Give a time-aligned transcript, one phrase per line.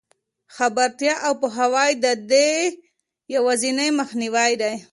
[0.55, 2.49] خبرتیا او پوهاوی د دې
[3.35, 4.73] یوازینۍ مخنیوی دی.